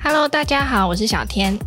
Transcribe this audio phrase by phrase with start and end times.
[0.00, 1.58] Hello，大家好，我是小天。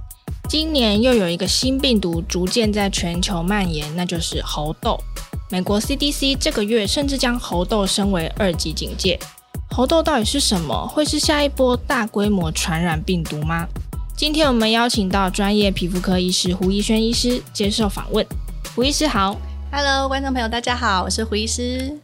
[0.48, 4.98] 今年又有一个新病毒逐渐在全球蔓延，那就是猴痘。
[5.50, 9.20] 美国 CDC 这个月甚至将猴痘升为二级警戒。
[9.70, 10.88] 猴痘到底是什么？
[10.88, 13.68] 会是下一波大规模传染病毒吗？
[14.16, 18.26] 今天我们邀请到专业皮肤科医师胡宜轩医师接受访问。
[18.76, 19.36] 胡医师好
[19.72, 22.00] ，Hello，观众朋友大家好，我是胡医师。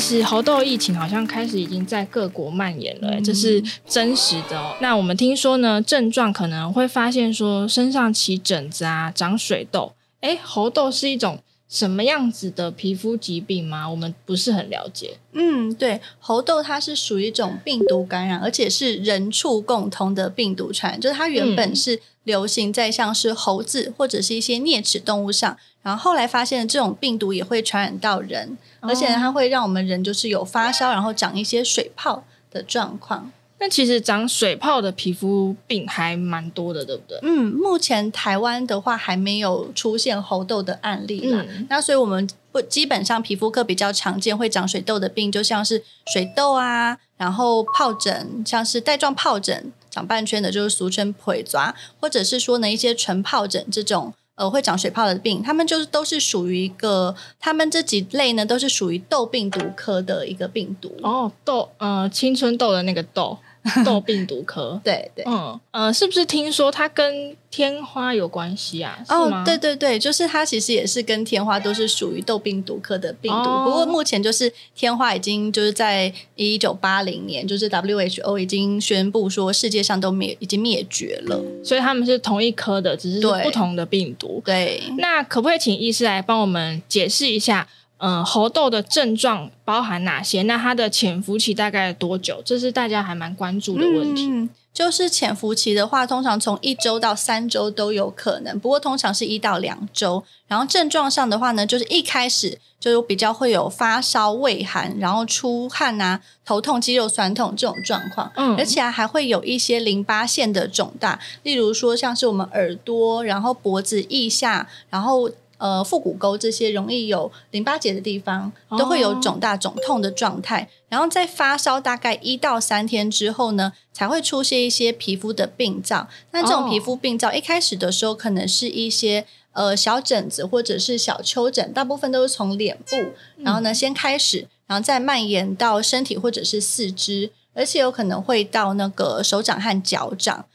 [0.00, 4.74] 医师，猴痘疫情好像开始已经在各国蔓延了，这是真实的哦。
[4.80, 9.92] 那我们听说呢，症状可能会发现说身上起疹子啊，长水痘。
[10.22, 11.40] 诶，猴痘是一种。
[11.68, 13.88] 什么样子的皮肤疾病吗？
[13.88, 15.18] 我们不是很了解。
[15.34, 21.00] 嗯，对，猴痘它是属于一种病毒感染，而且是人畜共通的病毒传染。
[21.00, 33.32] 就是它原本是流行在像是猴子或者是一些啮齿动物上，然后后来发现这种病毒也会传染到人，而且它会让我们人就是有发烧，然后长一些水泡的状况。
[33.62, 37.18] 那其实长水泡的皮肤病还蛮多的，对不对？
[37.22, 41.44] 嗯，目前台湾的话还没有出现猴痘的案例啦。
[41.46, 60.92] 嗯，那所以我们不基本上皮肤科比较常见会长水痘的病，就像是水痘啊，然后疱疹，像是带状疱疹长半圈的，就是俗称皮蛇，或者是说呢一些纯疱疹这种呃会长水泡的病，他们就是都是属于一个，他们这几类呢都是属于痘病毒科的一个病毒。
[61.02, 63.38] 哦，痘呃青春痘的那个痘。
[63.84, 68.98] 痘病毒科，对对，嗯呃，是不是听说它跟天花有关系啊？
[69.08, 84.42] 哦，对对对，就是它其实也是跟天花都是属于痘病毒科的病毒，哦、不过目前就是天花已经就是在一九八零年，就是 WHO 已经宣布说世界上都灭已经灭绝了，所以他们是同一科的，只是不同的病毒。
[84.44, 87.68] 对，那可不可以请医师来帮我们解释一下？
[88.00, 90.42] 嗯，喉痘的症状包含哪些？
[90.44, 92.42] 那它的潜伏期大概多久？
[92.44, 94.26] 这是大家还蛮关注的问题。
[94.26, 100.24] 嗯，就是潜伏期的话，通常从一周到三周都有可能，不过通常是一到两周。
[100.48, 108.32] 然后症状上的话呢，就是一开始就比较会有发烧、畏寒，然后出汗啊、头痛、肌肉酸痛这种状况。
[108.36, 115.30] 嗯，而且还会有一些淋巴腺的肿大，例如说像是我们耳朵、然后脖子、腋下，然后。
[115.60, 120.60] 呃，腹股沟这些容易有淋巴结的地方，都会有肿大、肿痛的状态。
[120.60, 120.68] Oh.
[120.88, 126.08] 然后在发烧大概一到三天之后呢，才会出现一些皮肤的病灶。
[126.30, 132.96] 那这种皮肤病灶一开始的时候，可能是一些呃小疹子或者是小丘疹，大部分都是从脸部，
[133.44, 140.46] 然后呢先开始，然后再蔓延到身体或者是四肢，而且有可能会到那个手掌和脚掌。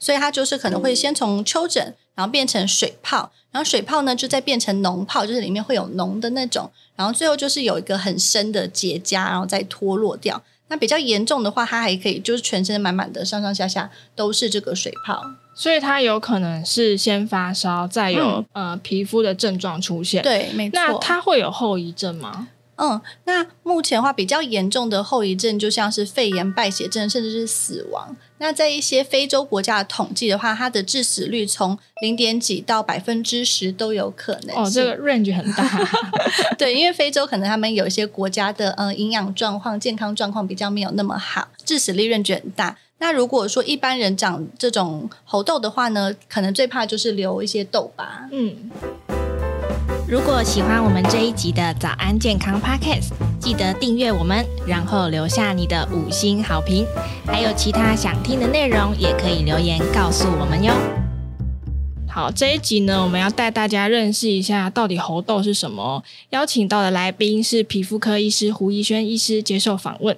[0.00, 3.30] 所以它就是可能会先从丘疹，然后变成水泡。
[3.50, 6.70] 然后水泡呢，就再变成脓泡，就是里面会有脓的那种。
[6.96, 10.42] 然后最后就是有一个很深的结痂，然后再脱落掉。
[10.68, 15.22] 那比较严重的话，它还可以就是全身满满的上上下下都是这个水泡。
[15.54, 20.20] 所以它有可能是先发烧，再有、嗯、呃皮肤的症状出现。
[20.22, 20.74] 对，没错。
[20.74, 22.48] 那它会有后遗症吗？
[22.76, 28.16] 嗯，那目前的话比较严重的后遗症，就像是肺炎、败血症，甚至是死亡。
[28.38, 34.56] 那在一些非洲国家的统计的话，它的致死率从零点几到百分之十都有可能。
[34.56, 35.88] 哦，这个 range 很大。
[36.58, 42.76] 对，因为非洲可能他们有一些国家的呃营养状况、健康状况比较没有那么好，致死率 range 很大。
[42.98, 48.28] 那如果说一般人长这种猴痘的话呢，可能最怕就是留一些痘疤。
[48.30, 48.70] 嗯。
[50.14, 53.08] 如果喜欢我们这一集的早安健康 Podcast，
[53.40, 56.86] 记得订阅我们，然后留下你的五星好评。
[57.26, 60.72] 还有其他想听的内容，也可以留言告诉我们哟。
[62.08, 66.04] 好，这一集呢，我们要带大家认识一下到底猴痘是什么。
[66.30, 70.16] 邀请到的来宾是皮肤科医师胡宜轩医师接受访问。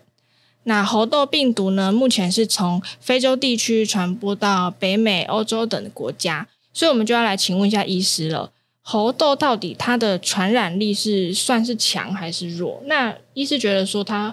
[0.64, 8.50] 那猴痘病毒呢，目前是从非洲地区传播到北美、欧洲等国家，所以我们就要来请问一下医师了。
[8.88, 12.80] 猴痘到底它的传染力是算是强还是弱？
[12.86, 14.32] 那医师觉得说，它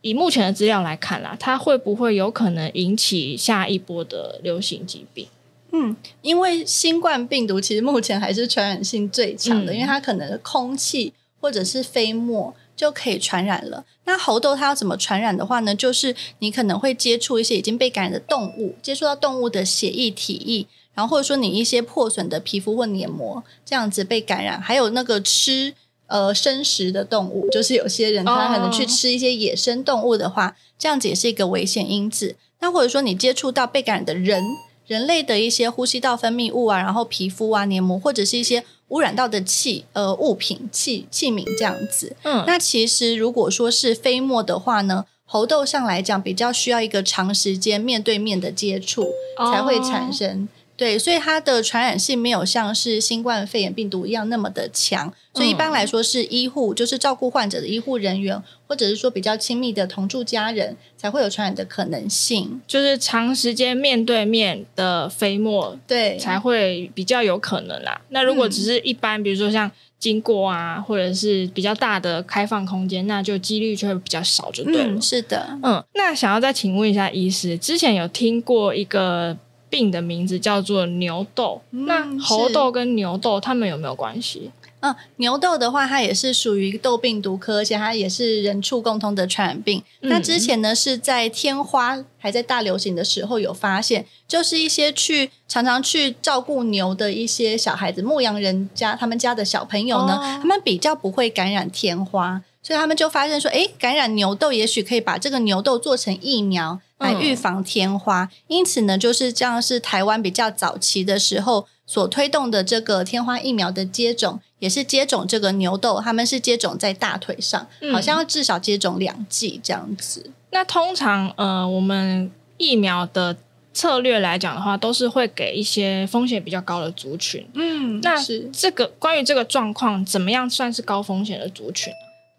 [0.00, 5.28] 以目前的资料来看啦，它会不会有可能引起下一波的流行疾病？
[5.70, 13.84] 嗯，因为新冠病毒其实目前还是传染性最强的，因为它可能空气或者是飞沫就可以传染了。
[14.06, 15.72] 那猴痘它要怎么传染的话呢？
[15.76, 20.66] 就是你可能会接触一些已经被感染的动物，接触到动物的血液体液。
[20.94, 25.74] 然后或者说你一些破损的皮肤或黏膜这样子被感染，还有那个吃
[26.06, 30.54] 呃生食的动物，就是有些人他可能去吃一些野生动物的话，oh.
[30.78, 32.36] 这样子也是一个危险因子。
[32.60, 34.42] 那或者说你接触到被感染的人，
[34.86, 42.14] 人类的一些呼吸道分泌物啊，然后皮肤啊、黏膜或者是一些污染到的器呃物品器器皿这样子。
[42.22, 49.06] 嗯，那其实如果说是飞沫的话呢，猴痘上来讲比较需要一个长时间面对面的接触
[49.38, 50.46] 才会产生。
[50.72, 62.60] 哦对，所以它的传染性没有像是新冠肺炎病毒一样那么的强，所以一般来说是医护，就是照顾患者的医护人员，或者是说比较亲密的同住家人才会有传染的可能性。
[62.66, 68.00] 就是长时间面对面的飞沫，对，才会比较有可能啦。
[68.08, 69.70] 那如果只是一般，嗯、比如说像
[70.00, 74.94] 经过啊，或者是比较大的开放空间，那就几率就会比较少，就对了。
[74.94, 79.36] 嗯，是的，嗯，那想要再请问一下医师，之前有听过一个。
[79.72, 84.50] 病的名字叫做牛痘，嗯、那猴痘跟牛痘它们有没有关系？
[84.80, 89.82] 嗯，牛痘的话，它也是属于痘病毒科，而且它也是人畜共通的传染病。
[90.02, 106.80] 嗯、那之前呢，是在天花还在大流行的时候有发现，就是一些去常常去照顾牛的一些小孩子，牧羊人家他们家的小朋友呢，哦、他们比较不会感染天花，所以他们就发现说，诶，感染牛痘也许可以把这个牛痘做成疫苗。
[107.02, 120.30] 来预防天花，嗯、因此呢，就是这样，是台湾比较早期的时候所推动的这个天花疫苗的接种，也是接种这个牛痘，他们是接种在大腿上，嗯、好像要至少接种两剂这样子。
[120.50, 123.36] 那通常，呃，我们疫苗的
[123.72, 127.46] 策略来讲的话，都是会给一些风险比较高的族群。
[127.54, 131.92] 嗯，那是这个关于这个状况，怎么样算是高风险的族群？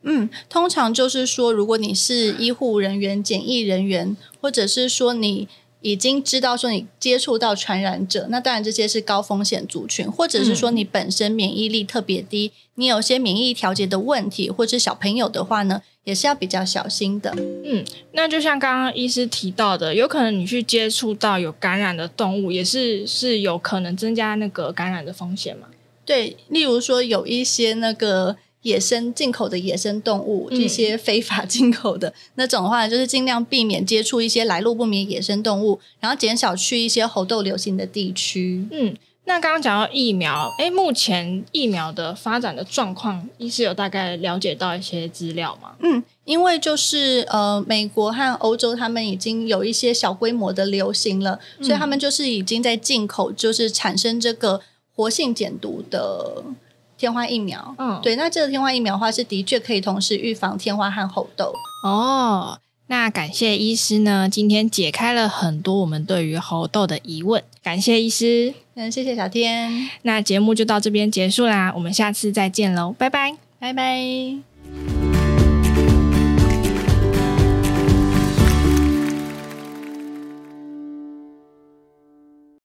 [0.04, 5.48] 嗯，通常就是说，如果你是医护人员、检疫人员，或者是说你
[5.82, 17.34] 已经知道说你接触到传染者，那当然这些是高风险族群，或者是说你本身免疫力特别低，你有些免疫调节的问题，或者小朋友的话呢，也是要比较小心的。
[17.66, 25.68] 嗯，那就像刚刚医师提到的，有可能你去接触到有感染的动物，也是是有可能增加那个感染的风险嘛？
[26.06, 28.36] 对，例如说有一些那个。
[28.64, 38.66] 野生进口的野生动物，这些非法 进口的、嗯、那种的话，就是尽量避免接触一些来路不明野生动物，然后减少去一些猴痘流行的地区。
[38.72, 38.96] 嗯，
[39.26, 45.74] 那刚刚讲到疫苗，哎，目前疫苗的发展的状况，医师有大概了解到一些资料吗？
[45.80, 54.62] 嗯，因为就是呃，美国和欧洲他们已经有一些小规模的流行了，嗯、所以他们就是已经在进口，就是产生这个
[54.96, 56.44] 活性减毒的。
[56.98, 61.54] 天花疫苗，嗯，对，那这个天花疫苗的话是的确可以同时预防天花和猴痘
[61.84, 62.60] 哦。
[62.88, 69.90] 那感谢医师呢，今天解开了很多我们对于猴痘的疑问，感谢医师，嗯，谢谢小天。
[70.04, 74.53] 那节目就到这边结束啦，我们下次再见喽，拜拜，拜拜。